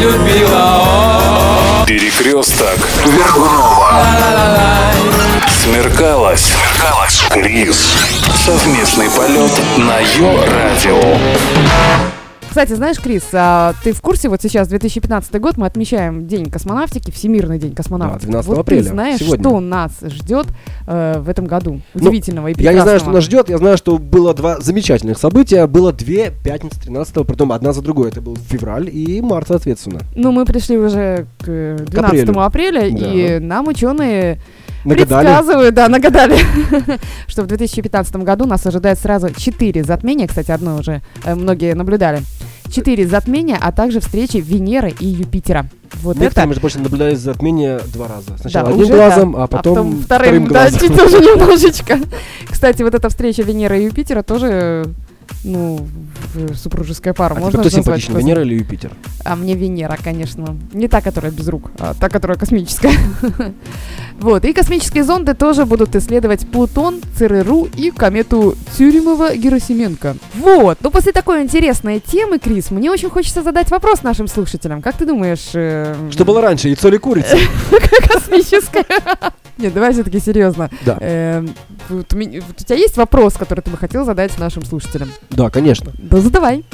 [0.00, 1.84] любила.
[1.86, 4.04] Перекресток Вергунова.
[5.62, 6.52] Смеркалось.
[6.52, 7.22] Смеркалось.
[7.30, 7.94] Крис.
[8.44, 11.18] Совместный полет на Йо-Радио.
[12.48, 17.10] Кстати, знаешь, Крис, а ты в курсе, вот сейчас 2015 год, мы отмечаем День космонавтики,
[17.10, 18.26] Всемирный день космонавтики.
[18.26, 19.44] Да, 12 вот апреля, ты знаешь, сегодня.
[19.48, 20.46] что нас ждет
[20.86, 21.80] э, в этом году?
[21.94, 22.76] Ну, Удивительного и Я прекрасного.
[22.78, 23.48] не знаю, что нас ждет.
[23.50, 25.66] Я знаю, что было два замечательных события.
[25.66, 28.08] Было две пятницы 13 притом одна за другой.
[28.08, 30.00] Это был февраль и март, соответственно.
[30.16, 32.40] Ну, мы пришли уже к э, 12 апрелю.
[32.40, 33.46] апреля, и Да.
[33.46, 34.40] нам ученые
[34.84, 35.26] Нагадали.
[35.26, 36.36] предсказывают, да, нагадали,
[37.26, 42.20] что в 2015 году нас ожидает сразу 4 затмения, кстати, одно уже э, многие наблюдали.
[42.70, 45.66] Четыре затмения, а также встречи Венеры и Юпитера.
[46.02, 48.36] Вот Некоторые, это между прочим, наблюдали затмение два раза.
[48.38, 49.42] Сначала Да, одним уже, глазом, да.
[49.44, 50.80] а потом, вторым, да, глазом.
[50.80, 51.98] чуть тоже немножечко.
[52.48, 54.86] Кстати, вот эта встреча Венеры и Юпитера тоже,
[55.44, 55.86] ну,
[56.54, 57.32] супружеская пара.
[57.32, 58.92] А тебе Можно кто назвать симпатичнее, такой Венера или Юпитер?
[59.24, 60.56] А мне Венера, конечно.
[60.72, 62.92] Не та, которая без рук, а та, которая космическая.
[64.20, 64.44] Вот.
[64.44, 70.16] И космические зонды тоже будут исследовать Плутон, ЦРУ и комету Тюрімова-Герасименко.
[70.34, 70.78] Вот.
[70.80, 74.82] Ну, после такой интересной темы, Крис, мне очень хочется задать вопрос нашим слушателям.
[74.82, 75.50] Как ты думаешь...
[75.54, 77.36] э, Что было раньше, яйцо или курица?
[78.12, 78.84] космическая?
[79.56, 80.70] Нет, давай все-таки серьезно.
[80.84, 80.98] Да.
[81.00, 81.54] Эм,
[81.90, 85.10] у тебя есть вопрос, который ты бы хотел задать нашим слушателям?
[85.30, 85.92] Да, конечно.
[85.98, 86.64] Да задавай.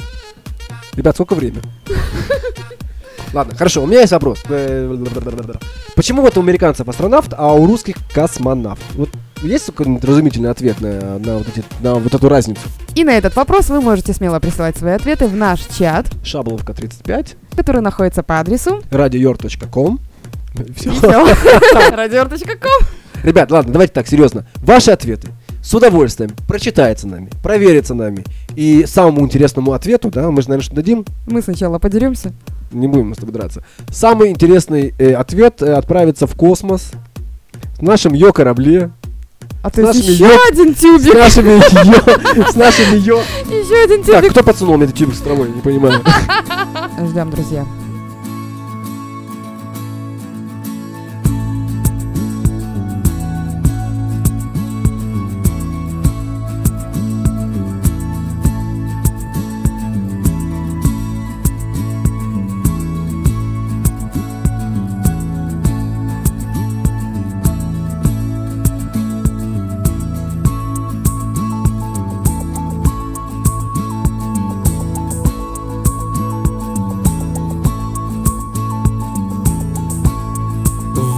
[0.95, 1.61] Ребят, сколько времени?
[3.33, 4.43] Ладно, хорошо, у меня есть вопрос.
[5.95, 8.81] Почему вот у американцев астронавт, а у русских космонавт?
[8.95, 9.09] Вот
[9.43, 12.61] есть какой-нибудь разумительный ответ на, на вот, эти, на вот эту разницу?
[12.95, 17.35] И на этот вопрос вы можете смело присылать свои ответы в наш чат, Шабловка 35,
[17.55, 19.99] который находится по адресу radioyor.com.
[20.75, 20.91] Все.
[21.91, 22.87] радиор.ком.
[23.23, 24.47] Ребят, ладно, давайте так, серьезно.
[24.55, 25.29] Ваши ответы
[25.65, 28.23] с удовольствием прочитается нами, проверится нами.
[28.55, 32.31] И самому интересному ответу, да, мы же, наверное, что дадим, Мы сначала подеремся.
[32.79, 33.63] Не будем с тобой драться.
[33.91, 36.91] Самый интересный э, ответ э, отправится в космос
[37.79, 38.91] в нашем йо-корабле,
[39.63, 41.13] А то есть нашими еще ё- один с тюбик.
[41.15, 41.49] нашими
[42.43, 43.19] йо, с нашими йо.
[43.49, 44.31] Еще один Так, тюбик.
[44.31, 46.01] кто подсунул мне этот тюбик с травой, не понимаю.
[47.09, 47.65] Ждем, друзья.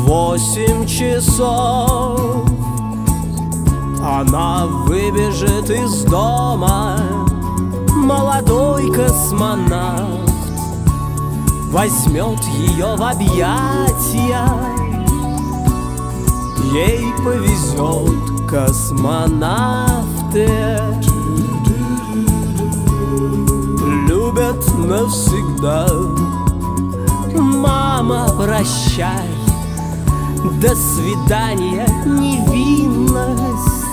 [0.07, 2.45] Восемь часов.
[4.01, 6.97] Она выбежит из дома
[7.93, 10.31] Молодой космонавт.
[11.73, 14.47] Возьмет ее в объятия.
[16.71, 20.47] Ей повезет космонавты.
[24.07, 25.85] Любят навсегда.
[27.35, 29.36] Мама, прощай
[30.61, 33.85] До свидания, невинность.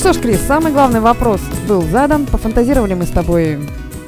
[0.00, 2.24] что ж, Крис, самый главный вопрос был задан.
[2.24, 3.58] Пофантазировали мы с тобой,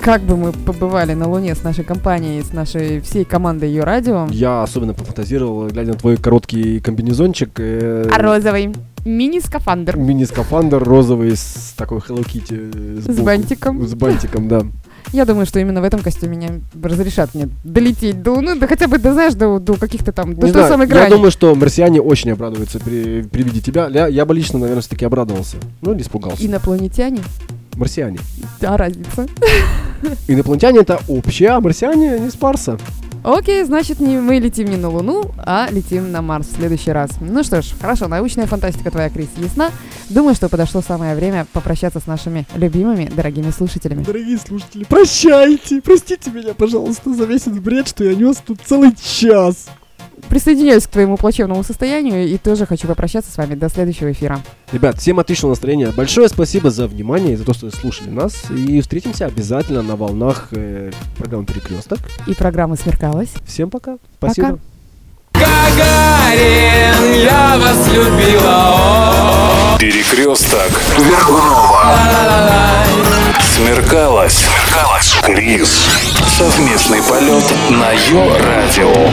[0.00, 4.27] как бы мы побывали на Луне с нашей компанией, с нашей всей командой ее радио.
[4.31, 7.50] Я особенно пофантазировал, глядя на твой короткий комбинезончик.
[7.59, 8.75] э, А розовый
[9.05, 13.00] мини-скафандр Мини-скафандр розовый с такой Hello Kitty.
[13.00, 13.23] с сбоку.
[13.25, 13.87] бантиком.
[13.87, 14.62] С бантиком, да.
[15.13, 18.89] Я думаю, что именно в этом костюме меня разрешат мне долететь до Луны, да хотя
[18.89, 21.11] бы, да знаешь, до, до каких-то там, до Не той знаю, самой я грани.
[21.11, 23.89] думаю, что марсиане очень обрадуются при, при виде тебя.
[23.89, 25.57] Я, я бы лично, наверное, все-таки обрадовался.
[25.83, 26.45] Ну, или испугался.
[26.47, 27.21] Инопланетяне?
[27.75, 28.19] Марсиане.
[28.61, 29.27] Да, разница.
[30.29, 32.79] Инопланетяне это общее, а марсиане не с Марса.
[33.25, 37.11] Окей, значит, не мы летим не на Луну, а летим на Марс в следующий раз.
[37.21, 39.71] Ну что ж, хорошо, научная фантастика твоя, Крис, ясна.
[40.11, 44.03] Думаю, что подошло самое время попрощаться с нашими любимыми, дорогими слушателями.
[44.03, 45.81] Дорогие слушатели, прощайте.
[45.81, 49.69] Простите меня, пожалуйста, за весь этот бред, что я нес тут целый час.
[50.29, 54.41] Присоединяюсь к твоему плачевному состоянию и тоже хочу попрощаться с вами до следующего эфира.
[54.73, 55.91] Ребят, всем отличного настроения.
[55.91, 58.50] Большое спасибо за внимание и за то, что слушали нас.
[58.50, 61.99] И встретимся обязательно на волнах э, программы Перекресток.
[62.26, 63.32] И программа смеркалась.
[63.47, 63.99] Всем пока.
[64.19, 64.59] Спасибо.
[65.32, 68.92] Гагарин, я вас любила
[69.93, 71.99] Перекресток Вергунова.
[73.55, 74.47] Смеркалось.
[74.47, 75.17] Смеркалось.
[75.23, 75.87] Крис.
[76.27, 79.11] Совместный полет на Йо-Радио.